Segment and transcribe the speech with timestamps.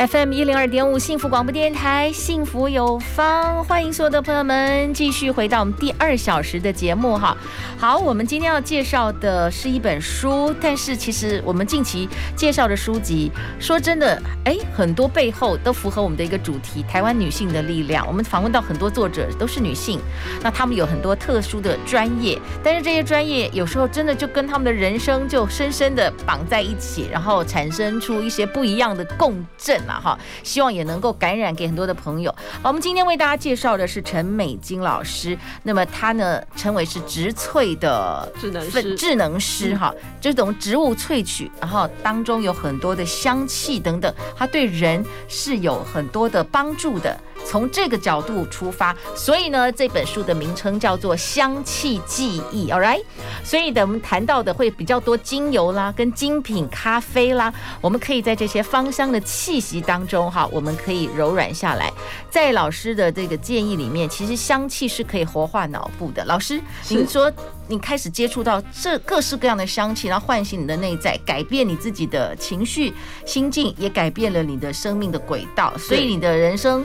[0.00, 7.36] FM 一零二点五幸福广播电台，幸福有方，欢迎所有的朋友们继续回到我们第二小时的节目哈。
[7.78, 18.06] 好，我们今天要介绍的是一本书，但是其实我们近期介绍的书籍，说真的，哎，很多背后都符合我们的一个主题——台湾女性的力量。
[18.06, 20.00] 我们访问到很多作者都是女性，
[20.42, 29.78] 那她们有很多特殊的专业，但是这些专业有时候真的就跟她们的人生就深深的绑在一起，然后产生出一些不一样的共振。
[29.98, 32.30] 哈，希望也能够感染给很多的朋友。
[32.62, 47.18] 好，我们今天为大家介绍的是陈美金老师，那么她呢称为是植萃的智能师，智能师哈，这种植物萃取，然后当中有很多的香气等等，它对人是有很多的帮助的。
[47.46, 53.02] 从这个角度出发，所以呢，这本书的名称叫做《香气记忆》，All right。
[53.42, 57.50] 所以等我们谈到的会比较多精油啦，跟精品咖啡啦，
[57.80, 61.92] 我们可以在这些芳香的气息当中哈，我们可以柔软下来。
[62.30, 66.24] 在老师的这个建议里面，其实香气是可以活化脑部的。
[66.24, 67.32] 老师，您说
[67.66, 72.92] 你开始接触到这各式各样的香气，然后唤醒你的内在，改变你自己的情绪
[73.24, 76.84] 心境，也改变了你的生命的轨道，所以你的人生。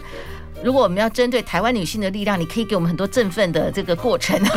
[0.66, 4.36] 如果我们要针对台湾女性的力量，你可以给我们很多振奋的这个过程。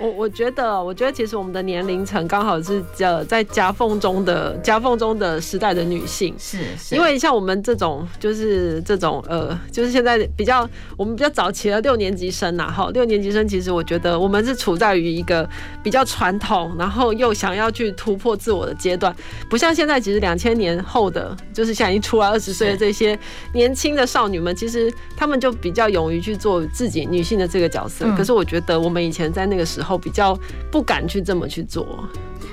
[0.00, 6.94] 我我觉得，我觉得其实我们的年龄层刚好是呃在夹缝中的夹缝中的时代的女性，是，是。
[6.94, 15.48] 因为像我们这种就是这种呃，就是现在比较我们比较早期的六年级生呐，哈，六年级生其实我觉得我们是处在于一个
[15.82, 19.14] 比较传统，然后又想要去突破自我的阶段，
[19.50, 23.18] 不像现在其实两千年后的，就是现在已经出来二十岁的这些
[23.52, 28.10] 年轻的少女们，其实她们就比较勇于去做自己女性的这个角色。
[28.16, 29.98] 可是我觉得我们以前在那个时候。
[30.08, 30.38] 比较
[30.70, 32.08] 不敢去这么去做。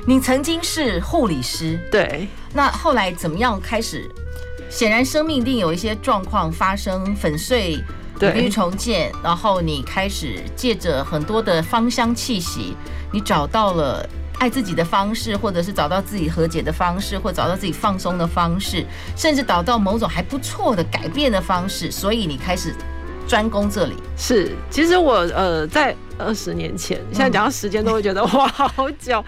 [0.06, 4.10] 你曾经是护理师，对，那后来怎么样开始？
[4.70, 7.80] 显然生命一定有一些状况发生，粉碎，
[8.20, 9.12] 对，必须重建。
[9.24, 12.76] 然后你开始借着很多的芳香气息，
[13.12, 14.04] 你找到了
[14.40, 18.86] 爱自己的方式，或者是找到自己和解的方式，或找到自己放松的方式，
[19.16, 21.92] 甚至找到某种还不错的改变的方式。
[21.92, 22.74] 所以你开始
[23.28, 23.96] 专攻这里。
[24.18, 25.96] 是，其实我呃在。
[26.18, 29.24] 二十年前，现在讲到时间都会觉得哇，好久。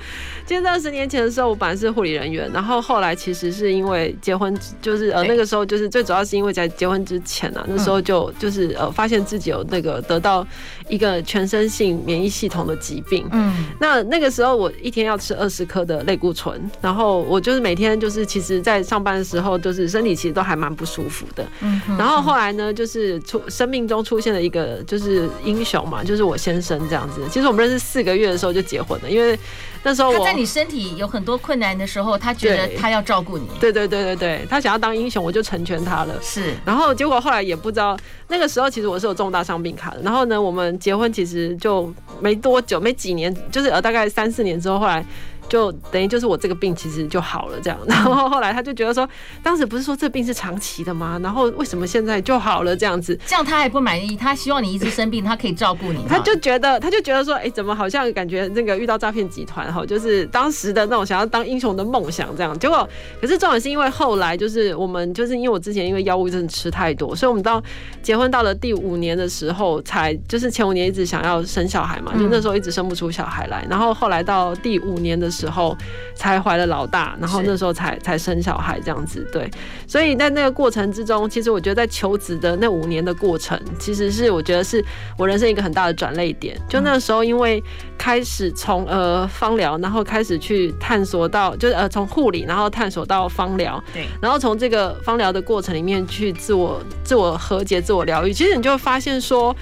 [0.45, 10.47] 其实二十年前的时候，我本来是护理人员，然后后来其实是因为结婚，就是呃那个时候就是最主要是因为在结婚之前啊，那时候就就是呃发现自己有那个得到
[10.87, 13.27] 一个全身性免疫系统的疾病。
[13.33, 21.45] 嗯，那那个时候我一天要吃二十颗的类固醇，然后我就是每天就是其实在上班的时候，就是身体其实都还蛮不舒服的。
[21.59, 26.76] 嗯，然后后来呢，就是出生命中出现了一个就是英雄嘛，就是我先生。
[26.89, 29.37] 这样子，其实我们认识四个月的时候就结婚了，因为
[29.83, 36.13] 那时候我他在你身体有很多困难的时候，他觉得他要照顾你，对对对对对，他想要当英雄，我就成全他了。
[36.21, 40.01] 是，然后结果后来也不知道，那个时候其实我是有重大伤病卡的。
[40.01, 45.05] 然后呢，我们结婚其实就没多久，没几年，就是呃大概三四年之后，后来。
[45.47, 49.07] 就等于就是我这个病其实就好了这样，然后后来他就觉得说，
[49.41, 51.19] 当时不是说这病是长期的吗？
[51.23, 53.17] 然后为什么现在就好了这样子？
[53.25, 55.99] 这样他还不满意，他希望你一直生病，他可以照顾你。
[56.09, 62.57] 他就觉得，他就觉得说，哎，怎么好像感觉那个遇到诈骗集团哈，就是当时的那种想要当英雄的梦想这样。
[62.59, 62.87] 结果，
[63.21, 67.61] 可是重点是因为后来就是我们就是因为我之前因为药物真的吃太多，所以我们到
[68.01, 75.77] 结婚到了第五年的时候才就是前五年一直想要生小孩嘛，就那时候一直生不出小孩来，然后后来到第五年的时候。
[76.19, 79.47] 才怀了老大，然后那时候才才生小孩这样子，对。
[79.85, 84.83] 所以在那个过程之中，其实我觉得在求职的那五年的过程，其实是我觉得是
[85.15, 86.59] 我人生一个很大的转捩点。
[86.67, 87.63] 就那时候，因为
[87.99, 94.07] 开始从呃芳疗，然后开始去探索到，就是呃从护理，然后探索到芳疗，对。
[94.19, 99.55] 然后从这个芳疗的过程里面去自我自我和解、自我疗愈，其实你就会发现说。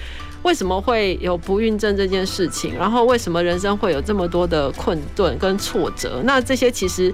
[0.46, 2.72] 为什么会有不孕症这件事情？
[2.78, 6.22] 然后为什么人生会有这么多的困顿跟挫折？
[6.22, 7.12] 那这些其实，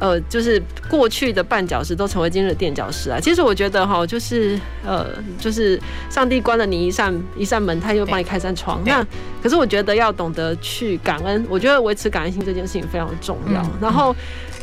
[0.00, 3.20] 呃，就是过去的绊脚石都成为今日的垫脚石啊。
[3.20, 5.06] 其实我觉得哈，就是呃，
[5.38, 5.80] 就是
[6.10, 8.82] 上帝关了你一扇一扇门，他又帮你开扇窗。
[8.84, 9.06] 那
[9.40, 13.64] 可是我觉得要懂得去感恩，我觉得维持感恩心这件事情非常重要。
[13.80, 14.12] 然后。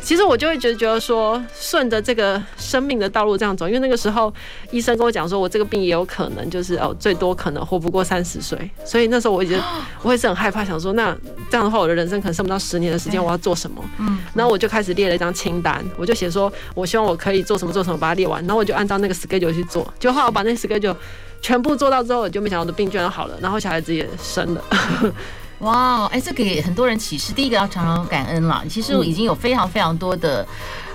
[0.02, 4.32] 其实我就会觉得觉得说，顺着这个生命的道路这样走，因为那个时候
[4.70, 9.56] 医生跟我讲说，我这个病也有可能就是哦，最多可能活不过三十岁，所以那时候我已经
[10.02, 11.16] 我会是很害怕，想说那
[11.50, 13.84] 这样的话，我的人生可能剩不到十年的时间，我要做什么？
[13.98, 20.96] 嗯，然后我就开始列了一张清单，我就写说，我希望我可以做什么做什么，把它列完，然后我就按照那个 schedule 去做，就后来我把那个 schedule
[21.40, 24.64] 全部做到之后，我就没想到我的病居然好了，然后小孩子也生了。
[25.60, 27.32] 哇，哎，这给很多人启示。
[27.32, 28.62] 第一个要常常感恩了。
[28.68, 30.46] 其实我已经有非常非常多的。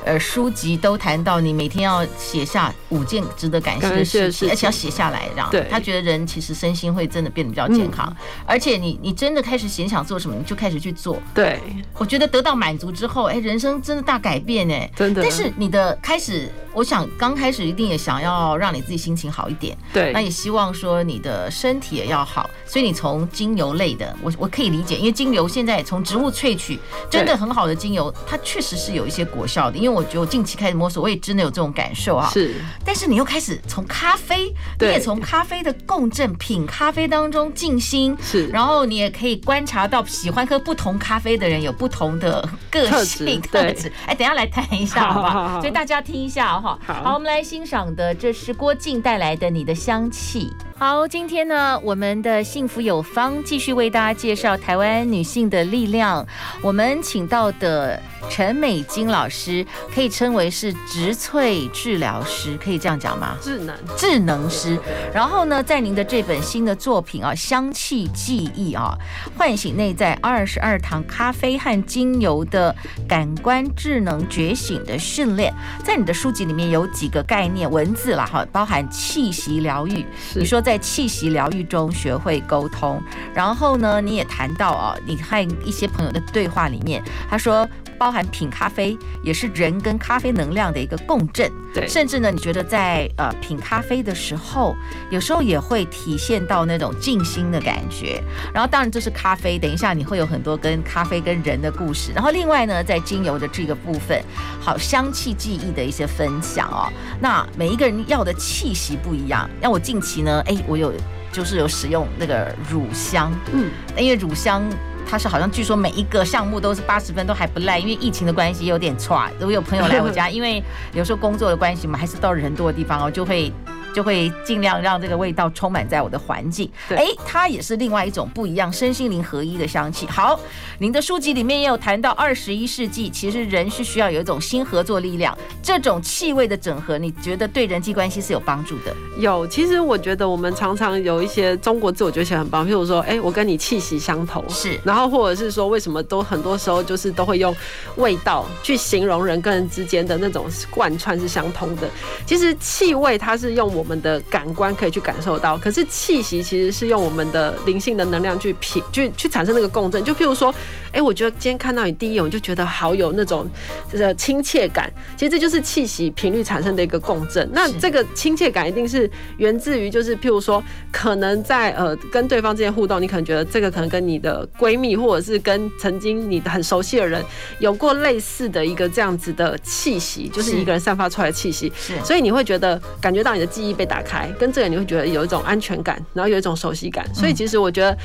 [0.05, 5.49] 呃，书籍都谈到你每天要写下五件值得感谢的事情，而且要写下来，这样。
[5.49, 11.19] 对，他觉得人其实身心会真的变得比较健康，嗯、而且你你真的开始想想做什么，你就开始去做。
[11.33, 11.59] 对，
[11.97, 15.23] 我觉得得到满足之后，哎、欸，人生真的大改变哎，真的。
[15.23, 26.77] 但是你的开始，我想刚开始一定也想要让你自己心情好一点，对，那也希望说你的身体也要好，所以你从精油类的，我我可以理解，因为精油现在从植物萃取
[27.09, 29.94] 真的很好的精油，它确实是有一些果效的，因为。
[29.95, 32.29] 我觉得我近期开始摸索，我也真的有这种感受啊。
[32.31, 43.91] 是，但是你又开始从咖啡，你也从咖啡的共振品咖啡当中静心，是，然后你也可以观察到喜欢喝不同咖啡的人有不同的个性特质。
[44.05, 45.59] 哎，等一下来谈一下好不好？
[45.61, 46.77] 所以大家听一下哈。
[46.85, 50.51] 好，我们来欣赏的这是郭靖带来的你的香气。
[50.77, 56.27] 好，今天呢，我们的幸福有方继续为大家介绍台湾女性的力量。
[56.61, 57.97] 我们请到的
[58.29, 63.37] 陈美金老师可以称为是植萃治疗师，可以这样讲吗？
[63.41, 64.77] 智能智能师。
[65.13, 68.97] 然后呢，在您的这本新的作品啊，《香气记忆》啊，
[69.37, 72.75] 唤醒内在二十二堂咖啡和精油的
[73.07, 75.53] 感官智能觉醒的训练，
[75.85, 80.05] 在你的书籍里面有几个概念文字啦，哈，包含气息疗愈。
[80.35, 80.61] 你说。
[80.65, 82.99] 在气息疗愈中学会沟通，
[83.35, 94.75] 然后呢，你也谈到啊，你和一些朋友的对话里面，他说，包含品咖啡也是人跟咖啡能量的一个共振，对，甚至呢，你觉得在呃品咖啡的时候，
[95.09, 98.21] 有时候也会体现到那种静心的感觉。
[98.53, 102.11] 然后当然这是咖啡，等一下你会有很多跟咖啡跟人的故事。
[102.13, 104.21] 然后另外呢，在精油的这个部分，
[104.59, 106.91] 好，香气记忆的一些分享哦。
[107.21, 109.49] 那每一个人要的气息不一样。
[109.61, 110.53] 那我近期呢，哎。
[110.67, 110.91] 我有，
[111.31, 114.63] 就是有使用那个乳香，嗯，因为乳香
[115.07, 119.29] 他是好像据说每一个项目都是八十分都还不赖，因为疫情的关系有点差。
[119.39, 120.63] 如果有朋友来我家， 因为
[120.93, 123.51] 有时候工作的关系嘛，还是到人多的地方哦，就会。
[123.95, 126.69] 就会尽量让这个味道充满在我的环境。
[126.89, 130.05] 哎，它也是另外一种不一样、身心灵合一的香气。
[130.07, 130.37] 好，
[130.79, 138.93] 您的书籍里面也有谈到，二十一世纪其实人是需要有一种新合作力量，这种气味的整合，你觉得对人际关系是有帮助的？
[139.17, 147.55] 有，其实我觉得我们常常有一些中国字，我觉得写很棒，譬如说，哎，我跟你气息相投，是，然后或者是说，为什么都很多时候就是都会用
[147.95, 151.87] 味道去形容人跟人之间的那种贯穿是相通的。
[152.25, 153.84] 其实气味它是用我。
[153.85, 160.03] 我们的感官可以去感受到，可是气息其实是用我们的灵性的能量去品，去去产生那个共振。
[160.03, 160.51] 就譬如说，
[160.95, 163.47] 哎，我觉得今天看到你第一眼，我就觉得好有那种
[163.91, 164.91] 呃亲切感。
[165.15, 167.47] 其实这就是气息频率产生的一个共振。
[167.53, 169.07] 那这个亲切感一定是
[169.37, 177.23] 源自于，就是譬如说，可能在呃跟对方之间互动，你可能觉得这个可能跟你的闺蜜，或者是跟曾经你很熟悉的人
[177.59, 181.71] 有过类似的一个这样子的气息，就是一个人散发出来的气息。
[181.77, 183.75] 是，所以你会觉得感觉到你的记忆。
[183.75, 187.97] 被打开，跟这个你会觉得有一种安全感，然后有一种熟悉感，所以其实我觉得。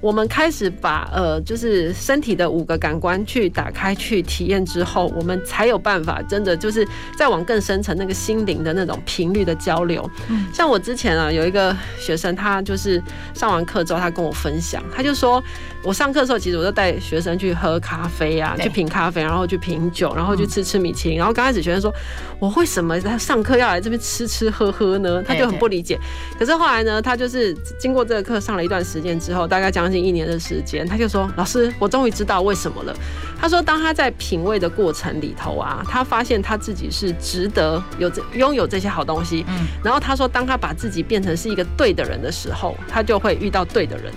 [0.00, 6.86] 我们开始把呃，就是身体的五个感官去打开、去体验之后，我们才有办法真的就是
[7.16, 10.08] 再往更深层那个心灵的那种频率的交流。
[10.28, 13.02] 嗯，像我之前啊，有一个学生，他就是
[13.34, 15.42] 上完课之后，他跟我分享，他就说，
[15.82, 21.18] 我上课的时候，其实我就带学生去喝咖啡啊，去品咖啡，然后去品酒，然后去吃吃米其林。
[21.18, 21.92] 然后刚开始学生说，
[22.38, 25.20] 我为什么他上课要来这边吃吃喝喝呢？
[25.24, 25.98] 他就很不理解。
[26.38, 29.87] 可是后来呢，他就是经过这个课上了一段时间之后，大概讲。
[29.88, 32.94] 将近一年的时间，他就说：“老师，我终于知道为什么了。”
[33.40, 39.46] 他说：“当他在品味的过程里头啊，他发现他自己是值得有这拥有这些好东西。
[39.48, 44.12] 嗯，然后他说，当他把自己变成是一个对的人的时候，他就会遇到对的人。”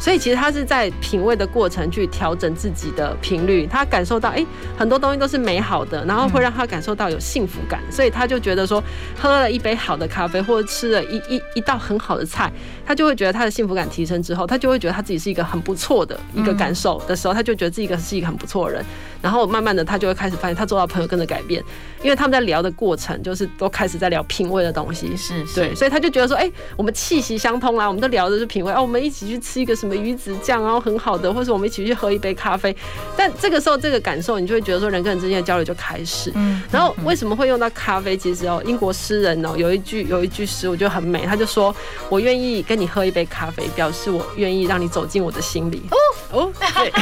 [0.00, 4.44] 所以其实他是在品味的过程去调整自己的频率，他感受到哎、
[4.76, 8.82] 很多东西都是美好的，然后会让他感受到有幸福感，所以他就觉得说
[9.14, 12.50] 喝了一杯好的咖啡或者吃了一一一道很好的菜，
[12.86, 18.84] 他就会觉得他的幸福感提升之后，他就会觉得他自己是一个很不错的一个感受的时候，他就觉得自己是一个很不错的人，
[19.20, 21.62] 然后慢慢的他就会开始发现他做到朋友跟着改变，
[22.02, 29.89] 因为他们在聊的过程就是都开始在聊品味的东西，是，对，所以他就觉得说哎、我们气息相通啊，我们都聊的是品味啊，我们一起去吃一个什么。
[29.90, 32.74] 么鱼子酱，然后很好的，或者我们一起去喝一杯咖啡。
[33.16, 36.30] 但这个时候这个感受，你就会觉得说人跟人之间的交流就开始。
[36.36, 36.62] 嗯。
[36.70, 38.16] 然后为什么会用到咖啡？
[38.16, 41.74] 其实哦，英国诗人哦有一句有一句诗，我觉得很美，他就说
[42.08, 45.96] ：“我愿意跟你喝一杯咖啡，表示我愿意让你走进我的心里。”哦
[46.32, 46.92] 哦，对，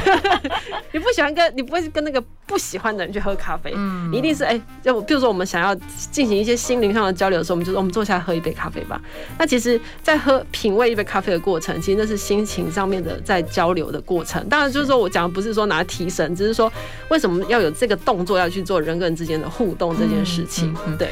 [0.93, 5.75] 你不喜欢跟你不会跟那个不喜欢的人去喝咖啡，嗯，你一定是哎、欸，就比如说我们想要
[6.11, 8.99] 进行一些心灵上的交流的时候，我们就说我们坐下来喝一杯咖啡吧。
[9.39, 14.49] 那其实，在喝品味一杯咖啡的过程，其实那是心情上面的在交流的过程。
[14.49, 16.73] 当然，就是说我讲的不是说拿提神，只是说
[17.09, 20.73] 为什么要有这个动作要去做人跟人之间的互动这件事情。
[20.87, 21.11] 嗯，对。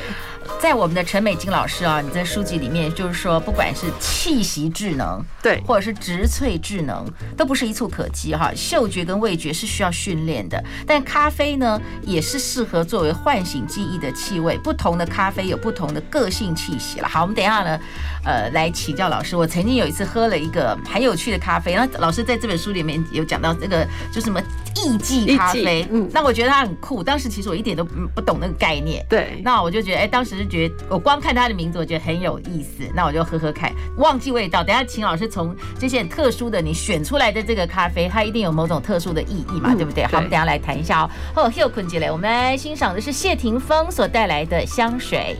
[0.60, 7.04] 在我们的陈美金老师啊，你在书籍里面就是说，不管是气息智能，对，或者是植萃智能，
[7.36, 8.52] 都不是一蹴可及哈。
[8.54, 14.56] 嗅觉跟味觉是需要训练的，但咖啡呢，也是适合作为唤醒记忆的气味。
[14.58, 17.08] 不同的咖啡有不同的个性气息了。
[17.08, 17.78] 好，我们等一下呢，
[18.24, 19.36] 呃，来请教老师。
[19.36, 24.40] 我曾经有一次喝了一个很有趣的咖啡，那老师在这本书里面有讲到这个，就什么
[24.76, 27.02] 艺妓咖啡，嗯，那我觉得它很酷。
[27.02, 30.36] 当时其实我一点都不懂那个概念，对，那我就觉得，哎，当时。
[30.36, 33.72] 就觉得我光看它的名字，我觉得很有意思，那我就喝喝看。
[33.96, 40.04] 忘记味道，等下请老师从这些很特殊的你选出来的这个咖啡，它一定有某种特殊的意义嘛，嗯、对不对？
[40.04, 41.10] 好，我们等下来谈一下哦。
[41.36, 45.38] 哦坤姐来，我们来欣赏的是谢霆锋所带来的香水。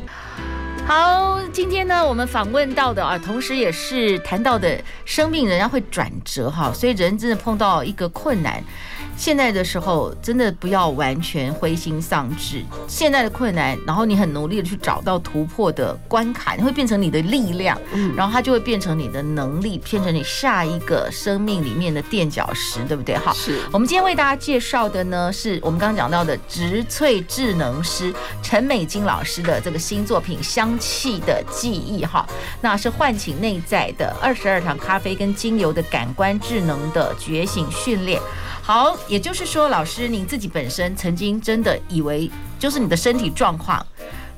[0.86, 8.62] 好，今天呢，我们访问到的啊，同时也是谈到的生命仍然会转折哈，所以人真的碰到一个困难。
[9.16, 12.62] 现在的时候，真的不要完全灰心丧志。
[12.86, 17.80] 现在的困难，然后你很努力的去找到突破的关卡，你会变成你的力量，
[18.14, 23.16] 然后它就会变成你的能力，变成你下一个生命里面的垫脚石，对不对？
[23.16, 32.26] 哈，是我们今天为大家介绍的呢，是我们刚刚讲到的植萃智能师陈美金老师的这个新作品《香气的记忆》哈，
[32.60, 38.20] 那是唤醒内在的二十二堂咖啡跟精油的感官智能的觉醒训练。
[38.66, 43.86] 好，也就是说，老师，你自己本身曾经真的以为，就是你的身体状况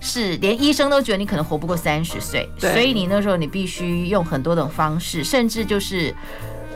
[0.00, 6.14] 是连医生都觉得你可能活不过三十岁，所以你那时候你必须用很多种方式，甚至就是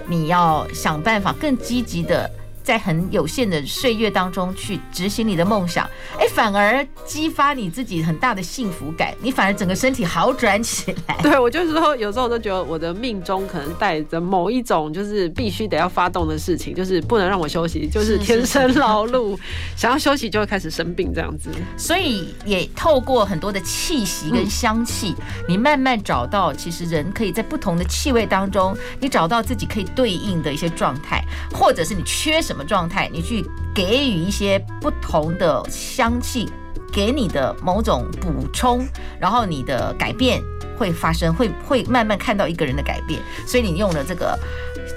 [0.07, 2.31] 你要想办法更积极的。
[2.63, 5.89] 在很有限的岁月当中去执行你的梦想，
[6.19, 11.17] 哎，反而激发你自己很大的幸福感，你反而整个身体好转起来。
[11.23, 19.37] 对，我就是说，有时候我都觉得我的命中可能带着某一种，就是必须得要发动的事情，就是不能让我休息，就是天生劳碌，
[19.77, 21.51] 想要休息就会开始生病这样子。
[21.77, 25.15] 所以也透过很多的气息跟香气，
[25.49, 32.52] 你慢慢找到，其实人可以在不同的气味当中，你找到自己可以对应的一些状态，或者是你缺什么。
[32.53, 33.09] 什么状态？
[33.11, 33.43] 你去
[33.75, 36.47] 给予一些不同的香气，
[36.93, 38.87] 给你的某种补充，
[39.19, 40.43] 然后你的改变
[40.77, 43.19] 会发生，会会慢慢看到一个人的改变。
[43.47, 44.39] 所以你用了这个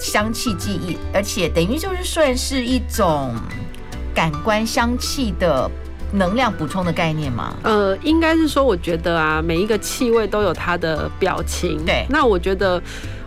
[0.01, 3.33] 香气记忆，而且等于就是算是一种
[4.13, 5.71] 感官香气的
[6.11, 7.55] 能量补充的概念吗？
[7.63, 11.85] 呃，应该是说，我觉得啊，每一个气味都有它的表情。
[11.85, 12.83] 对，那我觉得。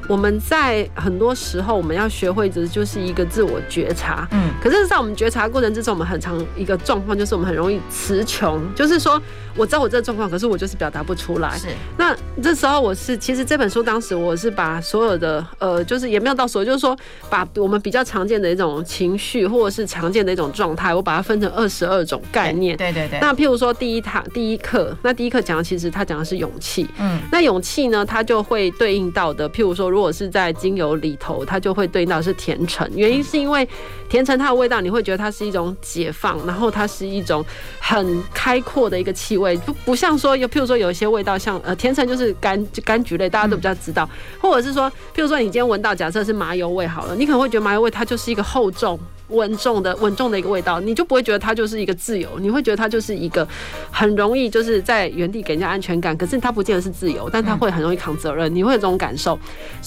[0.09, 4.27] 我们在很多时候，我们要学会的就是一个自我觉察。
[4.33, 9.21] 嗯，可是，在我们觉察过程之中，我们很常一个状况就是我们很容易词穷，就是说
[9.55, 11.59] 我知道我这个状况，可是我就是表达不出来。
[11.59, 11.67] 是。
[11.99, 16.97] 那这时候，我是其实这本书当时我是把所有的呃，就是也没有到所有，就是说
[17.29, 22.75] 把我们比较常见的一种情绪或者是常见的一种状态，我把它分成二十二种概念。
[22.79, 23.19] 对对对。
[23.21, 26.89] 那譬如说第一堂第一课，那第一课讲的其实他讲的是勇气。
[26.99, 27.21] 嗯。
[27.31, 29.91] 那勇气呢，它就会对应到的，譬如说。
[29.98, 33.67] 如果是在精油里头，它就会对应到是甜橙，原因是因为
[34.09, 37.45] 甜橙它的味道，你会觉得它是一种解放，然后它是一种
[37.81, 44.09] 很开阔的一个气味，不不像说有，譬如说有一些味道像呃甜橙就是柑柑橘类，大家都比较知道，
[44.41, 48.99] 或者是说，譬如说你今天闻到假设是麻油味好了，你可能会觉得麻油味它就是一个厚重。
[49.31, 53.47] 稳重的稳重的一个味道，你就不会觉得它就是一个自由，你会觉得它就是一个
[53.91, 56.17] 很容易就是在原地给人家安全感。
[56.17, 59.39] 可是它不见得是自由，但它会很容易扛责任，你会有这种感受。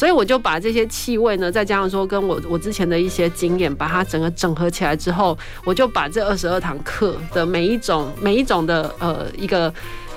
[0.02, 9.72] 所以我就把这些气味呢，再加上说跟我我之前的一些经验，把它整个整合起来之后，我就把这二十二堂课的每一种每一种的呃一个。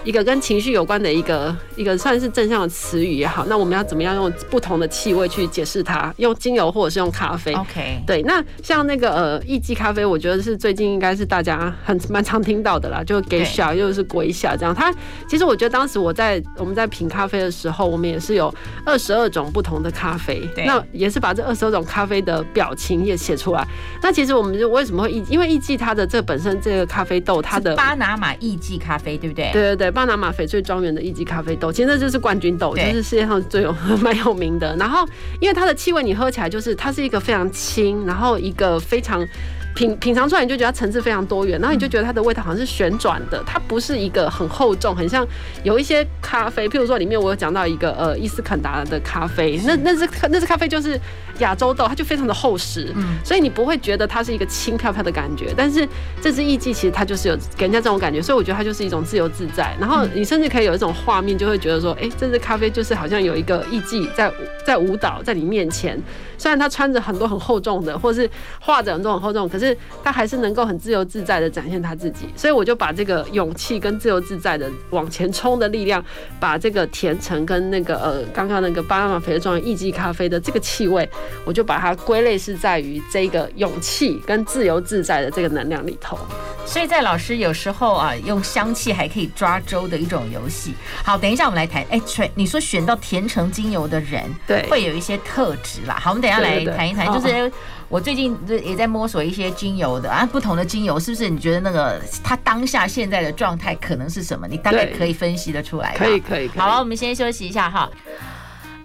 [0.04, 6.12] 一个跟情绪有关的一个一个算是正向的词语也好，那我们要怎么样用不同的气味去解释它？
[6.18, 8.22] 用精油或者是用咖啡？OK，对。
[8.22, 14.74] 那像那个呃艺妓咖啡，我觉得是最近应该是大家很蛮常听到的啦，就给小又是归下这样。
[14.74, 14.94] 它
[15.26, 23.66] 其实我觉得当时我在我们在品咖啡的时候，我们也是有二十二种不同的咖啡，那也是把这二十二种咖啡的表情也写出来。
[24.02, 25.24] 那其实我们就为什么会艺？
[25.30, 29.50] 因为艺妓它的这本身这个咖啡豆，它的巴拿马艺妓咖啡，对不对？
[29.50, 29.93] 对对对。
[29.94, 33.72] 巴拿马翡翠庄园的一级咖啡豆，其实这就是冠军豆，就是世界上最有
[34.02, 34.76] 蛮有名的。
[34.76, 35.08] 然后
[35.40, 39.26] 因为它的气味，你喝起来就是它是一个非常轻，然后一个非常。
[39.74, 45.26] 品品尝出来你就觉得它层次非常多元，然后你就觉得它的味道好像是旋转的，它不是一个很厚重，很像
[45.64, 50.98] 有一些咖啡，譬如说里面我有讲到一个呃伊斯肯达的咖啡，那那是那只咖啡就是
[51.40, 55.86] 亚洲豆，它就非常的厚实，嗯，所以你不会觉得它是一个轻飘飘的感觉，但是
[56.22, 64.32] 这支艺妓其实它就是有给人家这种感觉，所以我觉得它就是一种自由自在，然后你甚至可以有一种画面，就会觉得说，哎、欸，这支咖啡就是好像有一个艺妓在
[64.64, 66.00] 在舞蹈在你面前，
[66.38, 69.63] 虽然他穿着很多很厚重的，或是画着很多很厚重，可是。
[69.64, 76.04] 是，他还是能够很自由自在的展现他自己，所以我就把这个勇气跟自由自在的往前冲的力量，
[76.38, 81.08] 把这个甜橙跟那个呃刚刚那个巴拿马翡翠庄园艺妓咖啡的这个气味，
[81.44, 86.18] 我就把它归类是在于这个勇气跟自由自在的这个能量里头。
[86.66, 90.74] 所以在老师有时候啊，用香气还可以抓周的一种游戏。
[91.02, 91.82] 好，等一下我们来谈。
[91.90, 95.98] 哎、欸，你说选到甜橙精油的人，对，会有一些特质啦。
[96.00, 97.52] 好，我们等一下来谈一谈，就是。
[97.88, 101.28] 我最近也在摸索一些精油的啊，不同的精油是不是？
[101.28, 104.46] 你觉得那个它当下现在的状态可能是什么？
[104.48, 105.94] 你大概可以分析得出来。
[105.96, 106.58] 可以，可以，可以。
[106.58, 107.88] 好了，我们先休息一下哈。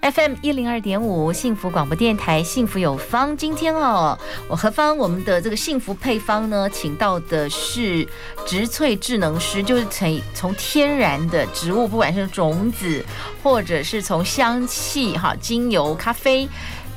[0.01, 3.35] FM 一零二点五，幸福广播电台，幸福有方。
[3.35, 8.07] 今天哦，我何方我们的这个幸福配方呢，请到的是
[8.45, 13.03] 植萃智能师，就是从从天然的植物，不管是种子，
[13.43, 16.47] 或者是从香气哈，精油、咖啡。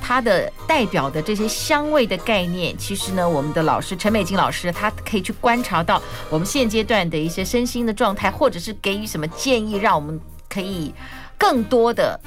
[0.05, 10.93] 它的代表的这些香味的概念，其实呢，我们的老师陈美静老师，他可以去观察到我们现阶段的一些身心的状态，或者是给予什么建议，让我们可以
[11.39, 12.19] 更多的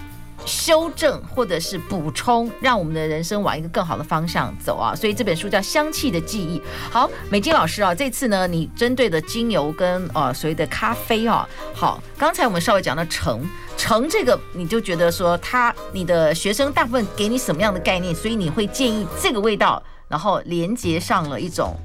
[0.45, 4.95] 修正或者是补充，让我们的人生往一个更好的方向走啊。
[4.95, 6.59] 所以这本书叫《香气的记忆》。
[6.91, 13.47] 好，美金老师啊，这次呢，你针对的精油跟呃所谓的咖啡啊，好，刚才我们稍微讲到橙。
[13.77, 18.15] 橙这个，你就觉得说它，你的学生大部分给你什么样的概念？
[18.15, 21.75] 所以你会建议这个味道，然后连接上了一种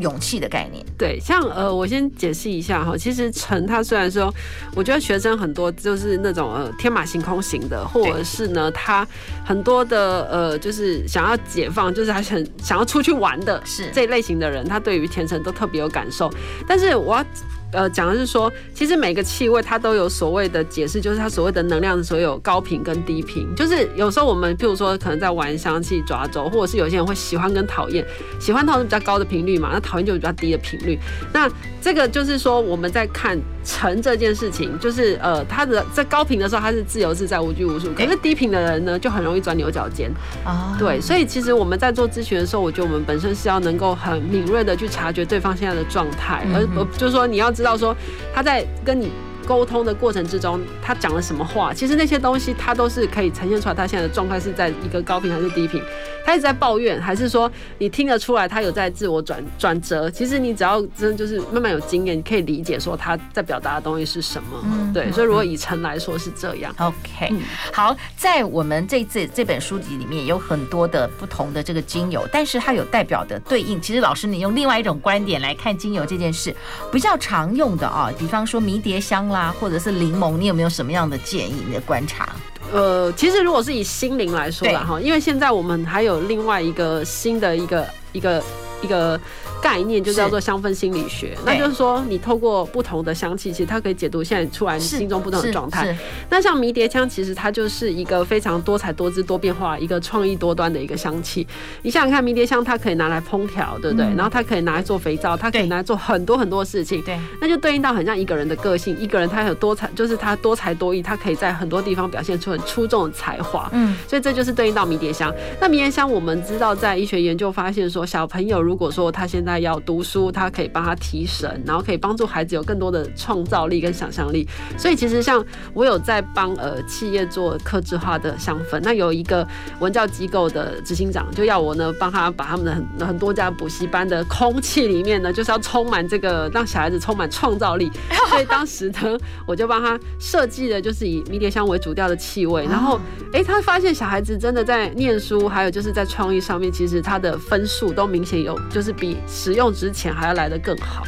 [0.00, 0.84] 勇气的概念。
[0.98, 4.32] 对，像呃，我先解释一下哈，其实陈他虽然说，
[4.74, 9.06] 我觉得学生很多就是那种呃天马行空型的，或者是呢，他
[9.44, 16.30] 很多的呃就是想要解放，就是还很想要出去玩的，是这类型的人，他对于甜橙都特别有感受。
[16.66, 17.24] 但是我要。
[17.74, 23.46] 呃，讲的是说，其实每个气味它都有所谓的解释，就是它所谓的能量的所有高频跟低频。
[23.54, 28.04] 就是有时候我们，譬如说，可能在玩香气抓周，或者是有些人会喜欢跟讨厌，
[28.40, 30.98] 喜欢它是比较高的频率嘛，那讨厌就是比较低的频率。
[31.32, 31.50] 那
[31.82, 40.12] 这个就是说，我们在看橙这件事情，就是呃，他的在高频的时候，他是自由自在、无拘无束；可是低频的人呢，就很容易钻牛角尖。
[40.44, 47.54] 啊，对，所以其实我们在做咨询的时候，我觉得我们本身是要能够很敏锐的去察觉对方现在的状态，而而就是说你要。
[47.54, 47.96] 知道说
[48.34, 49.12] 他在跟你
[49.46, 51.72] 沟通的过程之中，他讲了什么话？
[51.72, 55.82] 其实那些东西他都是可以呈现出来，他现在的状态是在一个高频还是低频？
[56.24, 60.10] 他一直在抱怨，还是说你听得出来他有在自我转转折？
[60.10, 64.48] 其实你只要真的就是慢慢有经验，你可以理解说他在表达的东西是什么。
[64.64, 65.12] 嗯，对。
[65.12, 66.74] 所以如果以陈来说是这样。
[66.78, 67.34] OK，
[67.72, 73.78] 好，在我们这次这本书籍里面有很多的不同的这个精油，但是它有代表的对应。
[73.80, 76.54] 其实老师你用另外一种观点来看精油这件事，
[76.90, 81.62] 比较常用的啊，比方说迷迭香啦，或者是柠檬，你有没有什么样的建议？
[81.66, 82.28] 你的观察？
[82.72, 88.42] 呃，其实如果是以心灵来说啦哈，因为现在我们还有另外一个新的一个一个
[88.80, 89.20] 一个。
[89.64, 95.96] 概念就叫做香氛心理学，那就是说你透过不同的香气，其实它可以解读现在出来你心中不同的状态。
[96.28, 101.46] 那像迷迭香，其实它就是一个非常多彩多姿、多变化、一个创意多端的一个香气。
[101.80, 104.04] 你想想看，迷迭香它可以拿来烹调，对不对？
[104.14, 107.00] 然后它可以拿来做肥皂，它可以拿来做很多很多事情。
[107.00, 113.70] 对，那就对应到很像一个人的个性，一个人他有多彩，就是他多才多艺，他可以在很多地方表现出很出众的才华。
[113.72, 115.34] 嗯，所以这就是对应到迷迭香。
[115.58, 124.48] 那迷迭香，我们知道在医学研究发现说，小朋友如果说他现在要读书，它可以帮他提神，然后可以帮助孩子有更多的创造力跟想象力。
[124.76, 129.46] 所以其实像我有在帮呃企业做客制化的香氛，那有一个
[129.80, 137.90] 文教机构的执行长就要我呢帮他把他们的很很多家补习班的空气里面呢，就是要充满这个让小孩子充满创造力。
[138.30, 142.64] 所以当时呢，我就帮他设计的就是以迷迭香为主调的气味。
[142.64, 142.98] 然后
[143.32, 151.04] 哎、欸，他发现小孩子真的在念书，还有就是在创意上面，其实他的分数都明显有，就是比使用之前还要来得更好，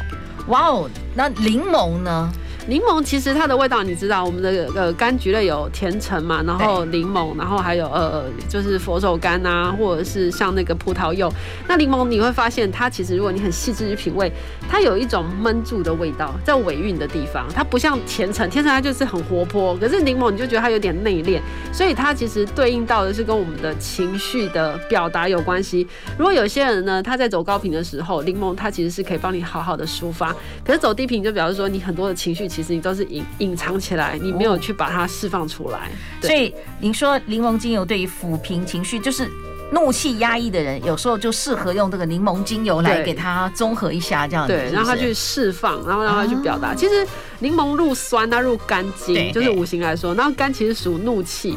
[0.49, 0.87] 哇哦！
[1.15, 2.31] 那柠檬呢？
[2.67, 11.31] 柠檬其实它的味道，你知道，我们的呃柑橘类有甜橙嘛，然后柠檬，然后还有呃就是佛手柑啊，或者是像那个葡萄柚。
[11.65, 14.29] 那柠檬你会发现，它其实如果你很细致去品味，
[14.67, 21.39] 它有一种闷住的味道，在尾韵的地方，它不像甜橙，甜橙它就是很活泼，可是柠檬你就觉得它有点内敛，
[21.71, 25.87] 所以它其实对应到的是跟我们的情绪的表达有关系。
[26.17, 35.91] 如果有些人呢，他在走高频的时候，柠檬它其实是可以帮你好好的抒发，可是走低频就表示说你很多的情绪其实你都是隐隐藏起来，你没有去把它释放出来。
[36.19, 39.29] 所以您说柠檬精油对于抚平情绪，就是
[39.71, 46.73] 怒气压抑的人，有时候就适合用这个柠檬精油来给它综合一下，这样子对，让它去释放，然后让它去表达。
[46.73, 47.05] 其实
[47.37, 51.55] 柠檬入酸，它入肝经，就是五行来说，然后肝其实属怒气。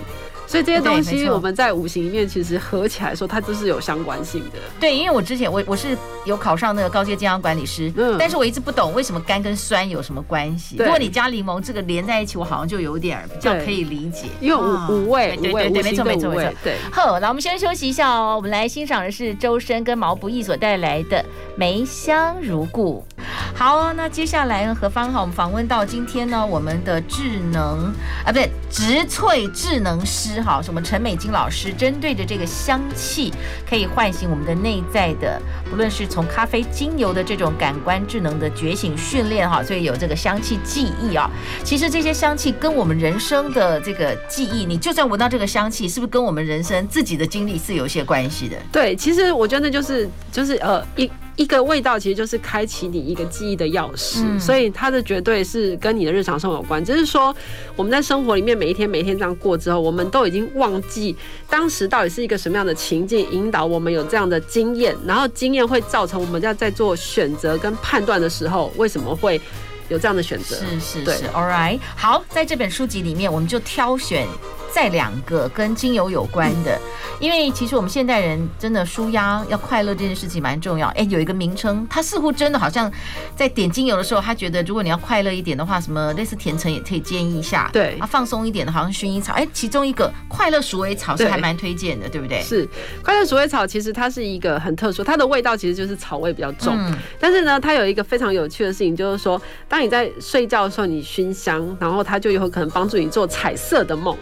[0.50, 4.58] 所以这些东西我们在五行里面其实合起来说，它都是有相关性的。
[4.80, 10.74] 对，因为我之前我我是有考上那个高阶健康管理师，嗯，但是我一直不懂为什么肝跟酸有什么关系。
[10.76, 14.26] 如果你加柠檬这个连在一起，我好像就有点比较可以理解。
[14.40, 16.52] 因为五五味，对对对，没错没错没错。
[16.64, 21.18] 对，好，那我们先休息一下哦，我们来欣赏的是周深跟毛不易所带来的
[21.54, 23.04] 《梅香如故》。
[23.54, 27.92] 好，那接下来何方哈，我们访问到今天呢，我们的智能
[28.24, 33.32] 啊，不对，植萃智能师哈，是我们陈美金老师，针对着这个香气，
[33.68, 41.30] 可以唤醒我们的内在的，不论是从咖啡精油的这种感官智能的觉醒训练哈，所以有这个香气记忆啊。
[41.64, 48.56] 其实这些香气跟我们人生的这个记忆，你就算闻到这个香气，是不是跟我们人生自己的经历是有些关系的？
[48.72, 51.10] 对，其实我觉得就是就是呃一。
[51.40, 56.84] 一个味道其实就是开启你一个记忆的钥匙，嗯，所以它的绝对是跟你的日常生活有关。
[56.84, 57.34] 只是说
[57.74, 61.16] 我们在生活里面每一天每一天这样过之后，我们都已经忘记
[61.48, 69.40] 当时到底是一个什么样的情境引导我们有这样的经验，然后经验会造成我们要在做选择跟判断的时候，为什么会
[69.88, 70.56] 有这样的选择？
[70.56, 71.80] 是是是，All right。
[71.96, 74.26] 好，在这本书籍里面，我们就挑选。
[74.72, 76.80] 再两个跟精油有关的，
[77.18, 80.88] 因为其实我们现代人真的舒压要快乐这件事情蛮重要。
[80.88, 82.90] 哎，有一个名称，它似乎真的好像
[83.36, 87.68] 在点精油的时候，他觉得如果你要快乐一点的话，什么类似甜橙也可以建议一下。
[87.72, 89.32] 对，啊，放松一点的，好像薰衣草。
[89.34, 92.40] 哎，其中一个快乐鼠尾草是还蛮推荐的，对，对不对？
[92.42, 92.68] 是，
[93.02, 96.74] 快乐鼠尾草其实它是一个很特殊，它的味道其实就是草味比较重。
[96.78, 96.96] 嗯。
[97.18, 104.16] 但是呢，它有一个非常有趣的事情，就是说，当你在睡觉的时候，你熏香，然后它就有可能帮助你做彩色的梦。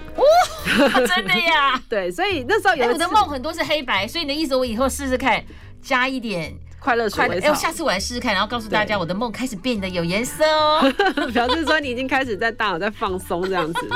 [1.06, 5.42] 真的呀， 对，所所以那时候有、欸、我的梦很多是黑白，所以你的意思我以后试试看
[5.80, 7.50] 加一点快乐鼠尾草。
[7.50, 10.92] 哎，下次我来试试看，然后告诉大家我的梦开始变得有颜色哦，
[11.32, 13.88] 表示说你已经开始在大脑在放松这样子。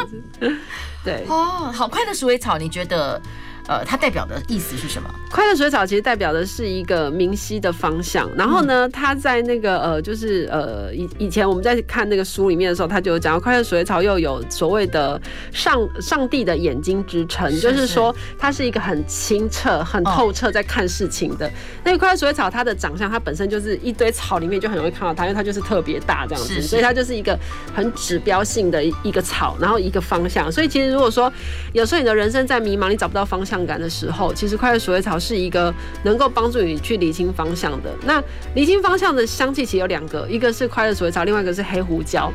[1.05, 3.21] 对，哦，好，快乐鼠尾草，你觉得？
[3.69, 5.09] 呃，它代表的意思是什么？
[5.31, 8.29] 快乐水草其实代表的是一个明晰的方向。
[8.37, 15.21] 然后呢，它在那个呃，就是呃，以以前我们在看那个书里面的时候，它就有讲到快乐水草又有所谓的
[15.53, 21.51] 上上帝的眼睛之称，就是说它是一个很清澈、很透彻在看事情的。
[21.85, 27.39] 那个快乐水草，它的长相，它本身就是一堆草里面就很容易看到它，因为它就是特别大这样子，所以它就是一个
[27.75, 30.51] 很指标性的一个草，然后一个方向。
[30.51, 31.33] 所以其实如果说
[31.73, 33.52] 有时候你的人生在迷茫，你找不到方向。
[33.53, 35.73] 向感的时候，其实快乐鼠尾草是一个
[36.05, 37.95] 能够帮助你去理清方向的。
[38.07, 38.23] 那
[38.55, 42.33] 理清方向的香气其实有两个，一个是快乐鼠尾草，另外一个是黑胡椒。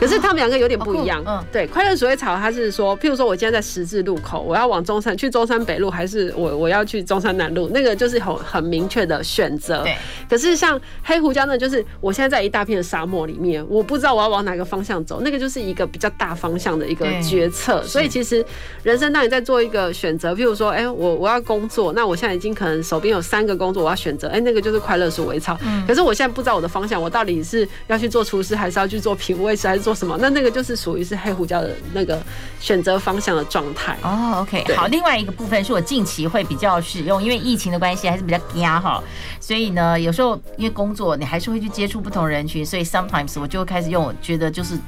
[0.00, 1.22] 可是他们两个有点不一样。
[1.26, 9.82] 嗯，对，快乐鼠尾草它是说，譬如说我今天在十字路口，我要往中山去中山北路，还是我我要去中山南路，那个就是很很明确的选择。
[9.82, 9.94] 对。
[10.28, 17.82] 可是像黑胡椒呢，就是我现在在一大片的沙漠里面，我不知道我要往哪个方向走，那个就是一个比较大方向的一个决策。
[17.82, 18.42] 所以其实
[18.82, 25.58] 人生当你在做一个选择，譬如说，哎、欸，我我要工作，那我现在已经可能手边有三个工作，我要选择，哎、欸，那个就是快乐鼠尾草。
[25.64, 25.84] 嗯。
[25.86, 30.16] 可是我现在不知道我的方向，我到底是要去做厨师，还是要去做品味师，还是做做什么？
[30.20, 32.16] 那那个就是属于是黑胡椒的那个
[32.60, 34.38] 选择方向的状态哦。
[34.42, 39.02] OK，好，另外一个部分是我近期会比较使用，因为疫情的关系还是比较压哈，
[39.40, 44.78] 所以呢，有时候因为工作你还是会去接触不同人群，所以 sometimes 我就会开始用，我觉得就是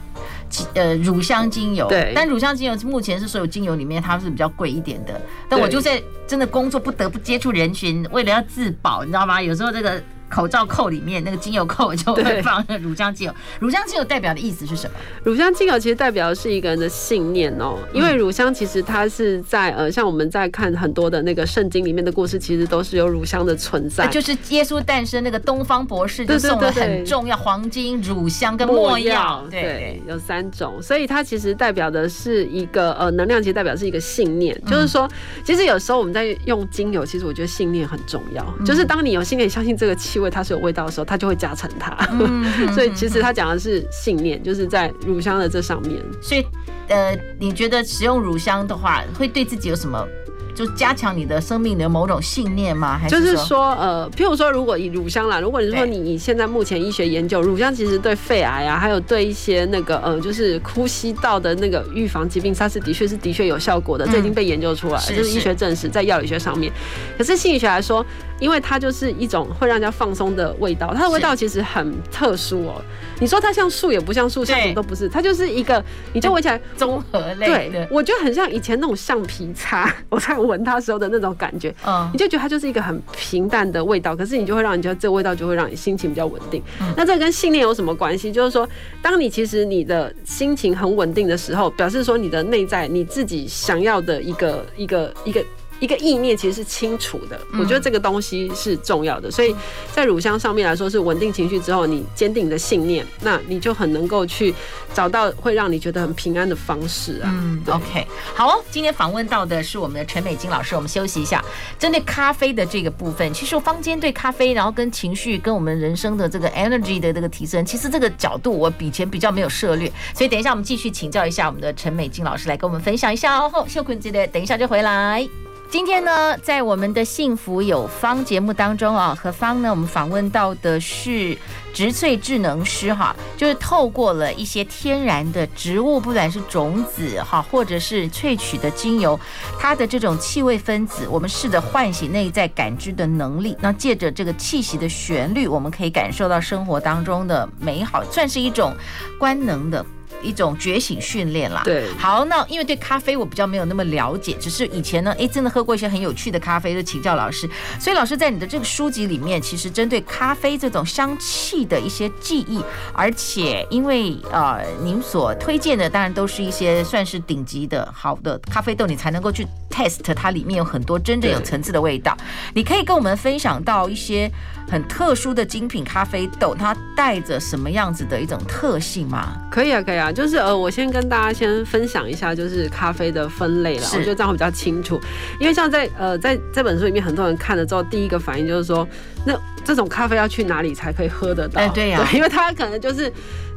[0.75, 1.89] 呃乳香精油。
[1.89, 9.43] 对，但乳香精油目前是所有精油里面它是比较贵一点的，但我就在真的工作不得不接触人群，为了要自保，你知道吗？
[9.43, 10.01] 有时候这个。
[10.33, 13.35] 口罩扣里面那个精油扣就会放乳香精油。
[13.61, 14.97] 乳香精油代表的意思是什么？
[15.25, 24.07] 乳香精油其实代表的是一个人的信念哦，因为乳香其实它是在呃，像我们在看很多的那个圣经里面的故事，其实都是有乳香的存在。
[24.07, 35.07] 就是耶稣诞生那个东方博士就送了很重要黄金、乳香跟墨药，对，有三种，所以它其实代表的是一个呃能量，其实代表是一个信念，就是说，
[35.45, 40.22] 其实有时候我们在用精油，其实我觉得信念很重要，就是当你有信念相信这个气。
[40.23, 41.95] 味它是有味道的时候，它就会加成它。
[42.73, 46.01] 所以其实它讲的是信念，就是在乳香的这上面。
[46.21, 46.47] 所以，
[46.89, 50.07] 呃，你觉得使用乳香的话，会对自己有什么？
[50.55, 52.99] 就加强你的生命的某种信念吗？
[52.99, 66.71] 还是就是说，呃，譬如说，如果以乳香啦，如果你说你你现在目前医学研究，乳香其实对肺癌啊，还有对一些那个呃，就是呼吸道的那个预防疾病，它是的确是的确有效果的，这已经被研究出来，就是医学证实在药理学上面。
[67.17, 68.05] 可是心理学来说，
[68.43, 72.83] 因为它就是一种会让人家放松的味道，它的味道其实很特殊哦。
[73.21, 77.87] 你说它像树也不像树，像什么都不是，它就是一个，你就闻起来综合类的。
[77.87, 86.61] 对，我觉得很像以前那种橡皮擦，我在闻它时候的那种感觉，嗯，你就觉得它就是一个很平淡的味道，可是你就会让你觉得这个味道就会让你心情比较稳定。
[86.97, 88.33] 那这跟信念有什么关系？
[88.33, 88.69] 就是说，
[89.01, 95.33] 当你其实你的心情很稳定的时候，表示说你的内在你自己想要的一个一个一个。
[95.33, 95.47] 一个
[95.83, 99.53] 一个意念其实是清楚的，我觉得这个东西是重要的，所以
[99.93, 104.55] 在乳香上面来说是稳定情绪之后，你坚定的信念，那你就很能够去
[104.95, 107.35] 找到会让你觉得很平安的方式啊。
[107.35, 111.45] 嗯，OK，好哦，今天访问到的是我们的陈美金老师，我们休息一下。
[111.81, 123.51] 针对咖啡的这个部分，其实坊间对咖啡，然后跟情绪，跟我们人生的这个 energy 的这个提升，其实这个角度我以前比较没有涉略，所以等一下我们继续请教一下我们的陈美金老师来跟我们分享一下哦。
[123.53, 125.29] 后秀坤记得等一下就回来。
[125.73, 131.35] 今天呢，在我们的幸福有方节目当中啊，何方呢，我们访问到的是
[131.73, 139.19] 植萃智能师哈，就是透过了一些天然的植物，不管是种子哈，或者是萃取的精油，
[139.59, 143.57] 它的这种气味分子，我们试着唤醒内在感知的能力。
[143.59, 148.77] 那借着这个气息的旋律，我们可以感受到生活当中的美好，算是一种
[149.19, 149.83] 官能的。
[150.23, 151.63] 一种觉醒训练啦。
[151.65, 157.49] 对，好，那因为对咖啡我比较没有那么了解，只是以前呢，哎，真的喝过一些很有趣的咖啡，就请教老师。
[157.81, 172.17] 所以老师在你的这个书籍里面，其实针对咖啡这种香气的一些记忆，而且因为呃，您所推荐的当然都是一些算是顶级的好的咖啡豆，你才能够去 test 它里面有很多真正有层次的味道。
[172.55, 174.31] 你可以跟我们分享到一些
[174.69, 179.37] 很特殊的精品咖啡豆，它带着什么样子的一种特性吗？
[179.51, 180.12] 可以啊，可以啊。
[180.13, 183.87] 就是呃，我先跟大家先分享一下，就是咖啡的分类了。
[183.95, 185.01] 我觉得这样会比较清楚。
[185.41, 188.87] 因为像在呃，在这本书里面，很多人看了之后，第一个反应就是说，
[189.25, 191.61] 那这种咖啡要去哪里才可以喝得到？
[191.61, 193.13] 哎，对呀，因为他可能就是。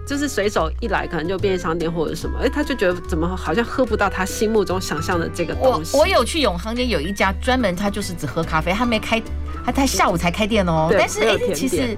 [0.07, 5.97] 就是随手一来，可能就便利商店或者什么，哎、欸，他就觉得怎么好像喝不到他心目中想象的这个东西。
[5.97, 9.19] 我我有去永恒街有一家专门，他就是只喝咖啡，他没开，
[9.63, 10.89] 他他下午才开店哦。
[10.91, 11.97] 但是哎、欸，其实，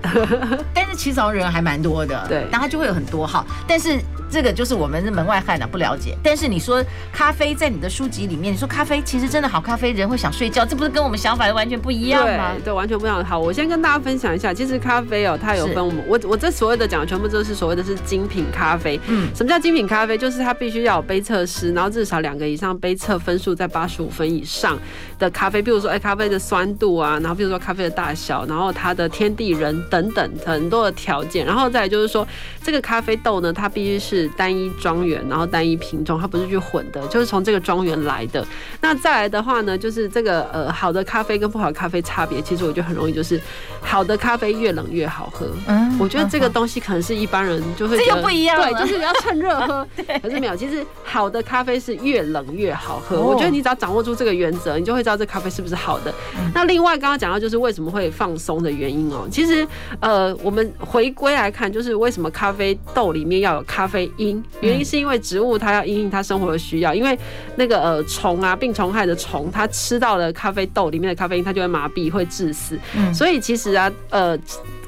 [0.74, 2.26] 但是其实 人还蛮多的。
[2.28, 3.98] 对，然后他就会有很多号，但是。
[4.30, 6.14] 这个就是我们是门外汉啊，不了解。
[6.22, 12.52] 但是你说咖啡在你的书籍里面，你说咖啡其实真的好咖啡，人会想睡觉，这不是跟我们想法完全不一样吗？
[12.56, 13.24] 对，对，完全不一样。
[13.24, 19.00] 好，我先跟大家分享一下，其实咖啡哦，它有分我们我我这所谓的讲的全部都是所谓的是精品咖啡。
[19.08, 20.18] 嗯，什么叫精品咖啡？
[20.18, 24.78] 就是它必须要有杯测师，然后至少两个以上杯测分数在八十五分以上
[25.18, 25.62] 的咖啡。
[25.62, 32.26] 比如说，哎，咖啡的酸度啊，然后比如说咖啡的大小，然后它的天地人等等很多的条件，然后再来就是说，
[32.64, 34.72] 这个咖啡豆呢，它必须是单一。
[34.80, 38.46] 庄园，然后单一品种，它不是去混的，就是从这个庄园来的。
[38.80, 43.42] 那再来的话呢，就是这个呃好的咖啡跟不好的咖啡差别，其实我觉得很容易，就是
[43.82, 45.48] 好的咖啡越冷越好喝。
[45.68, 49.88] 嗯，我觉得这个东西可能是一般人就会这个不一样，对，就是你要趁热喝。
[50.22, 53.20] 可是没有，其实好的咖啡是越冷越好喝。
[53.20, 56.14] 我觉得你只要掌握住这个原则，你就会知道这咖啡是不是好的。
[56.54, 59.68] 那另外刚刚讲到就是为什么会放松的原因哦，其实
[60.00, 64.84] 呃我们回归来看，就是为什么咖啡豆里面要有咖啡因，原因。
[64.84, 67.18] 是因为植物它要因应它生活的需要，因为
[67.58, 72.80] 那个呃虫啊，病虫害的虫，它吃到了咖啡豆里面的咖啡因，它就会麻痹，会致死。
[72.96, 74.40] 嗯，所以其实啊，呃。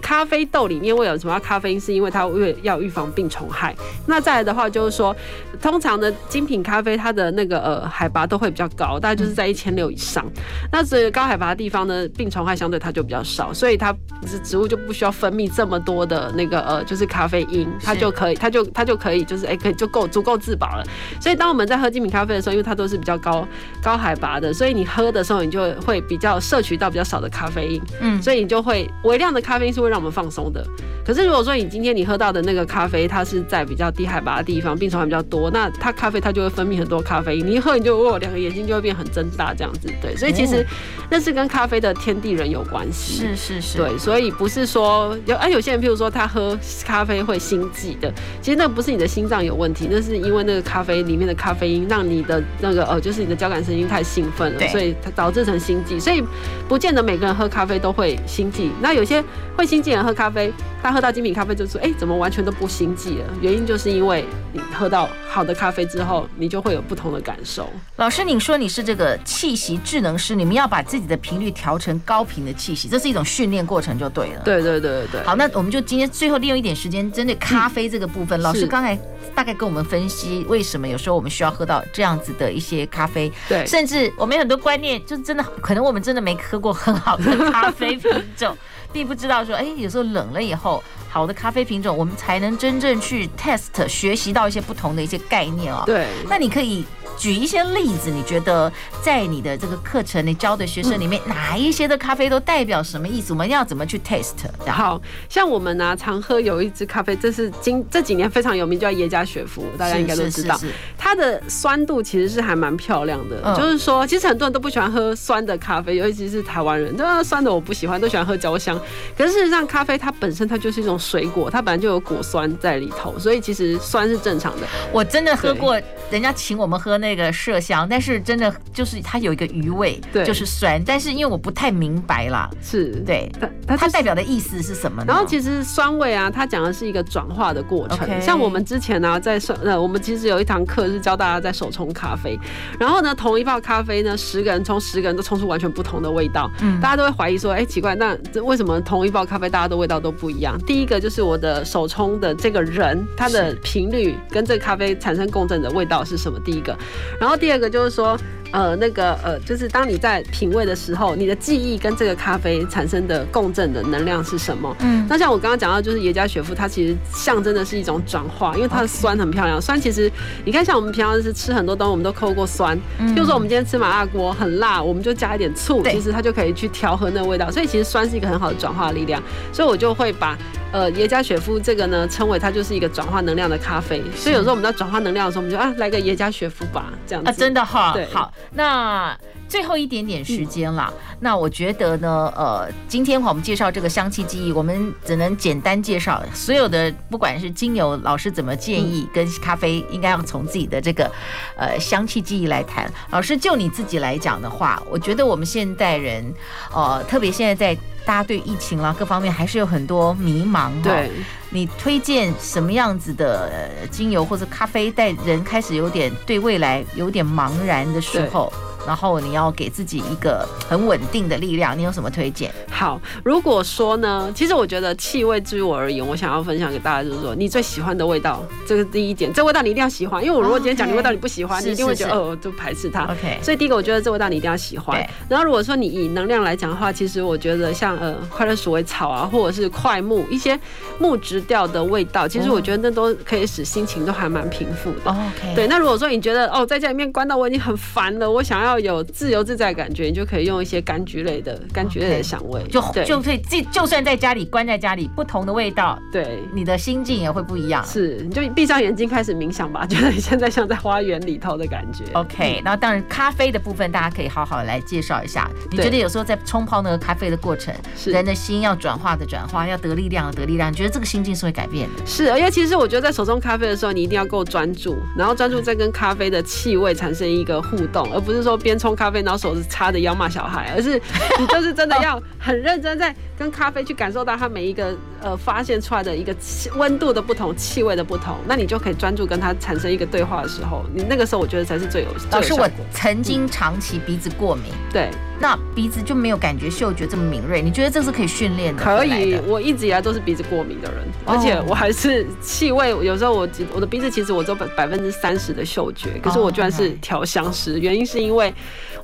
[0.09, 1.79] 咖啡豆里面会有什么咖啡因？
[1.79, 3.75] 是因为它为要预防病虫害。
[4.07, 5.15] 那再来的话，就是说，
[5.61, 10.25] 通常的精品咖啡，它的那个呃海拔都会比较高，大概就是在一千六以上。
[10.71, 13.95] 那所以高海拔的地方呢，病虫害相对它就比较少，所以它
[14.43, 20.83] 植物就不需要分泌这么多的那个呃就是咖啡因，它就可以，它就它就可以就是哎、可以就够足够自保了。
[21.21, 23.47] 所以当我们在喝精品咖啡的时候，因为它都是比较高
[23.83, 27.81] 高海拔的，所以你喝的时候你就会比较摄取到比较少的咖啡因。
[28.01, 30.65] 嗯，所以你就会微量的咖啡因是会让我们放松的，
[31.09, 39.89] 可是如果说你今天你喝到的那个咖啡，它是在比较低海拔的地方，病虫害比较多，那它咖啡它就会分泌很多咖啡因，你一喝你就哦，两个眼睛就会变很睁大这样子。
[39.99, 40.63] 对，所以其实
[41.09, 43.25] 那是跟咖啡的天地人有关系。
[43.25, 43.77] 是是是。
[43.79, 55.99] 对，所以不是说有啊，有些人譬如说他喝咖啡会心悸的，其实那不是你的心脏有问题，那是因为那个咖啡里面的咖啡因让你的那个呃，就是你的交感神经太兴奋了，所以它导致成心悸。
[55.99, 56.23] 所以
[56.67, 58.69] 不见得每个人喝咖啡都会心悸。
[58.79, 59.23] 那有些
[59.57, 63.25] 会心悸的人喝咖啡，他喝到精品咖啡就说，哎，怎么完全都不心悸了？
[63.41, 67.69] 原因就是因为你喝到好的咖啡之后，你就会有不同的感受。
[67.97, 74.41] 老师，你说你是这个气息智能师，你们要把自己的频率调成高频的气息，这是一种训练过程就对了。
[74.43, 75.23] 对对对对对。
[75.23, 78.97] 好，那我们就今天最后利用一点时间，针对咖啡这个部分，嗯、老师刚才
[79.35, 83.31] 大概跟我们分析为什么有时候我们需要喝到这样子的一些咖啡。
[83.47, 88.57] 对，甚至我们有很多观念，就是真的可能我们真的没喝过很好的咖啡品种。
[88.91, 95.83] 并不知道说，哎，有时候冷了以后，好的咖啡品种，我们才能真正去 test 学习到一些不同的一些概念哦。
[95.85, 96.85] 对，那你可以。
[97.19, 98.71] 举一些例子，你觉得
[99.03, 103.33] 在你的这个课程你教的学生里面，哪一些的咖啡都代表什么意思？
[103.33, 104.47] 我们要怎么去 taste？
[104.65, 110.57] 好像我们呢、啊，常喝有一支咖啡，这是今这几年非常有名，叫耶加雪夫，大家应该都知道。
[110.97, 118.79] 它的酸度其实是还蛮漂亮的，就是说，其实很多人都不喜欢喝酸的咖啡，尤其是台湾人，对酸的我不喜欢，都喜欢喝焦香。
[119.17, 124.67] 可是事实上，咖啡它本身它就是一种水果，它本来就有果酸在里头，所以其实酸是正常的。
[124.93, 125.77] 我真的喝过，
[126.09, 127.08] 人家请我们喝那。
[127.09, 130.79] 那个麝香，但是真的就是它有一个余味，对，就是酸。
[130.85, 133.27] 但是因为我不太明白啦，是对
[133.65, 135.05] 它它代表的意思是什么呢？
[135.07, 138.07] 然后其实酸味啊，它讲的是一个转化的过程。
[138.07, 138.21] Okay.
[138.21, 142.37] 像我们之前呢、啊，在呃，我们其实有一堂课是教大家在手冲咖啡，
[142.79, 146.47] 然后呢，同一泡咖啡呢，十个人冲，十个人都冲出完全不同的味道。
[146.61, 150.55] 嗯，大家都会怀疑说，哎、欸，奇怪，那这为什么同一泡咖啡大家的味道都不一样？
[150.67, 156.39] 第一个就是我的手冲的这个人，他的频率跟这个咖啡产生共振的味道是什么？
[156.39, 156.77] 第一个。
[157.19, 158.17] 然后第二个就是说。
[158.51, 164.75] 呃，那个呃，就是当你在品味的时候，你的记忆跟这个咖啡产生的共振的能量是什么？
[164.79, 169.61] 嗯，那像我刚刚讲到，就是耶加雪夫，它其实象征的是一种转化，因为它的酸很漂亮。
[169.61, 170.11] 酸其实
[170.45, 172.75] 你看，像我们平常是吃很多东西，我们都抠过酸。
[172.97, 177.51] 嗯，比如说我们今天吃麻辣锅很辣，我们就加一点醋，其实它就可以去调和那个味道。
[177.51, 179.21] 所以其实酸是一个很好的转化力量。
[179.53, 180.35] 所以我就会把
[180.71, 184.03] 呃耶加雪夫这个呢称为它就是一个转化能量的咖啡。
[184.15, 187.29] 所以有时候我们在转化能量的时候，我们就啊来个耶加雪夫吧，这样子。
[187.29, 188.31] 啊，真的哈，对，好。
[188.53, 189.17] 那
[189.49, 201.11] 最后一点点时间了，嗯，那我觉得呢，呃，今天我们介绍这个香气记忆，我们只能简单介绍所有的，不管是精油老师怎么建议，跟咖啡应该要从自己的这个
[201.57, 202.89] 呃香气记忆来谈。
[203.09, 206.31] 老师就你自己来讲的话，我觉得我们现代人，
[206.71, 210.69] 呃，特别现在在大家对疫情啦各方面还是有很多迷茫。
[210.83, 211.09] 对，
[211.49, 218.53] 你推荐什么样子的精油或者咖啡，带人开始有点对未来有点茫然的时候？
[218.89, 222.51] 然后你要给自己一个很稳定的力量，你有什么推荐？
[222.71, 233.03] 好，如果说呢，其实我觉得气味至于我而言，我想要分享给大家就是说，你最喜欢的味道，这个第一点，这味道你一定要喜欢，因为我如果今天讲你味道你不喜欢，你一定会觉得哦，就排斥它。
[233.03, 235.07] OK，所以第一个我觉得这味道你一定要喜欢。
[235.29, 240.59] 然后如果说你以能量来讲的话，其实我觉得像呃快乐鼠尾草啊，或者是快木一些
[240.97, 245.11] 木质调的味道，其实我觉得那都可以使心情都还蛮平复的。
[245.11, 245.67] OK，对。
[245.67, 248.78] 那如果说你觉得哦在家里面关到我已经很烦了，我想要。
[248.79, 257.83] 要有自由自在感觉，你就可以用一些柑橘类的柑橘类的香味，就就可以就就算在家里关在家里，不同的味道，对你的心境也会不一样。
[257.85, 262.03] 是，你就闭上眼睛开始冥想吧，觉得你现在像在花园里头的感觉。
[262.13, 265.49] OK，那当然咖啡的部分，大家可以好好来介绍一下。
[265.71, 267.73] 你觉得有时候在冲泡那个咖啡的过程，
[268.05, 272.05] 人的心要转化的转化，要得力量的得力量，你觉得这个心境是会改变的？
[272.05, 278.58] 是，而且其实我觉得在手中咖啡的时候，你一定要够专注，然后专注在跟咖啡的气味产生一个互动，而不是说。
[278.59, 281.01] 边冲咖啡，然后手是插着腰骂小孩，而是
[281.39, 292.09] 你就是真的要很认真在跟咖啡去感受到它每一个呃发现出来的一个气温度的不同、气味的不同，那你就可以专注跟它产生一个对话的时候，你那个时候我觉得才是最有。
[292.31, 295.09] 老师，我曾经长期鼻子过敏，嗯、对。
[295.39, 298.83] 那鼻子就没有感觉嗅觉这么敏锐，你觉得这是可以训练的？
[298.83, 308.53] 可以，我一直以来都是鼻子过敏的人，而且我还是气味，有时候我我的鼻子其实我只有百百分之三十的嗅觉，可是我居然是调香师，原因是因为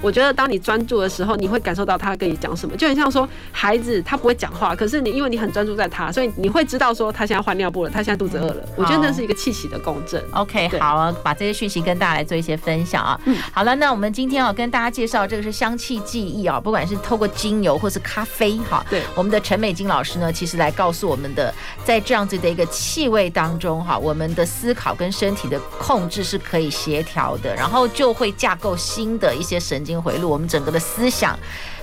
[0.01, 8.67] 我觉得当你专注的时候，你会感受到他跟你讲什么，就很像说孩子他不会讲话，可是你因为你很专注在他，所以你会知道说他现在换尿布了，他现在肚子饿了。
[8.75, 10.21] 我觉得那是一个气息的共振。
[10.31, 13.19] OK，好啊，把这些讯息跟大家来做一些分享啊。
[13.25, 21.53] 嗯，好了，那我们今天啊跟大家介绍这个是香气记忆啊，不管是透过精油或是咖啡哈，对，我们的陈美金老师呢，其实来告诉我们的，
[21.83, 31.37] 在这样子的一个气味当中哈，我们的思考跟身体的控制是可以协调的，然后就会架构新的一些神经回路，我们整个的思想。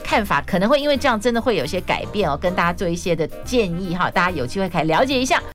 [0.05, 5.43] 看法可能会因为这样，真的会有些改变哦，跟大家做一些的建议哈，大家有机会可以了解一下。